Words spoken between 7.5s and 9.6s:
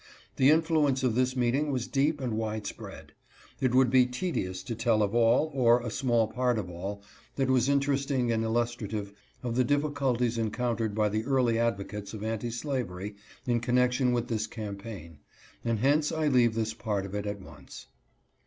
was interesting and illustrative of